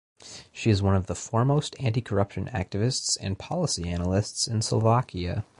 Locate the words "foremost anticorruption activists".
1.13-3.19